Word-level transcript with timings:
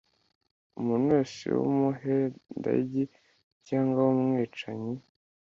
umuntu 0.79 1.05
wese 1.15 1.45
w'umuhendanyi 1.61 3.03
cyangwa 3.67 3.99
w'umwicanyi 4.07 4.93